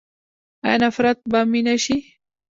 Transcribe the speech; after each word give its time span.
آیا 0.65 0.77
نفرت 0.83 1.17
به 1.31 1.39
مینه 1.51 1.75
شي؟ 1.83 1.97